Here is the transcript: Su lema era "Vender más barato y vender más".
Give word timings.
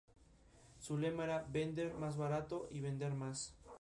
Su 0.79 0.97
lema 0.97 1.25
era 1.25 1.45
"Vender 1.51 1.93
más 1.93 2.17
barato 2.17 2.67
y 2.71 2.79
vender 2.79 3.13
más". 3.13 3.53